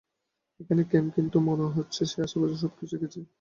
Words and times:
এখানে 0.59 0.81
ক্যাম্প, 0.83 1.09
কিন্তু 1.15 1.37
মনে 1.47 1.65
হচ্ছে 1.75 2.01
সে 2.05 2.17
আশেপাশের 2.25 2.59
সব 2.63 2.71
কিছুই 2.79 2.97
এঁকেছে। 2.97 3.19